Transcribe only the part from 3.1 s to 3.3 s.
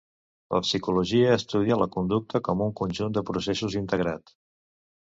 de